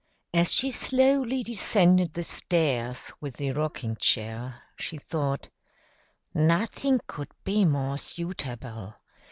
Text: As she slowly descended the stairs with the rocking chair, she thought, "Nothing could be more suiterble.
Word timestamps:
As 0.33 0.51
she 0.51 0.71
slowly 0.71 1.43
descended 1.43 2.15
the 2.15 2.23
stairs 2.23 3.11
with 3.21 3.35
the 3.37 3.51
rocking 3.51 3.95
chair, 3.97 4.63
she 4.75 4.97
thought, 4.97 5.49
"Nothing 6.33 7.01
could 7.05 7.29
be 7.43 7.65
more 7.65 7.97
suiterble. 7.97 8.95